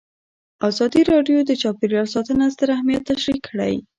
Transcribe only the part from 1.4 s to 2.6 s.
د چاپیریال ساتنه